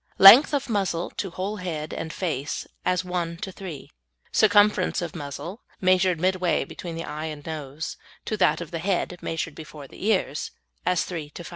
Length 0.17 0.51
of 0.55 0.67
muzzle 0.67 1.11
to 1.17 1.29
whole 1.29 1.57
head 1.57 1.93
and 1.93 2.11
face 2.11 2.65
as 2.83 3.05
1 3.05 3.37
to 3.37 3.51
3. 3.51 3.87
Circumference 4.31 4.99
of 4.99 5.15
muzzle 5.15 5.61
(measured 5.79 6.19
midway 6.19 6.65
between 6.65 6.95
the 6.95 7.05
eyes 7.05 7.31
and 7.33 7.45
nose) 7.45 7.97
to 8.25 8.35
that 8.37 8.61
of 8.61 8.71
the 8.71 8.79
head 8.79 9.19
(measured 9.21 9.53
before 9.53 9.87
the 9.87 10.03
ears) 10.03 10.49
as 10.87 11.03
3 11.03 11.29
to 11.29 11.43
5. 11.43 11.49